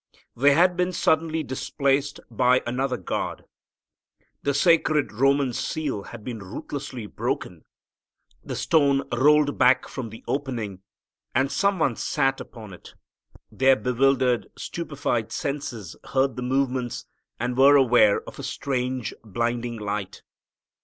[0.35, 3.45] They had been suddenly displaced by another guard.
[4.41, 7.65] The sacred Roman seal had been ruthlessly broken,
[8.43, 10.81] the stone rolled back from the opening,
[11.35, 12.95] and some one sat upon it.
[13.51, 17.05] Their bewildered, stupefied senses heard the movements
[17.39, 20.23] and were aware of a strange, blinding light.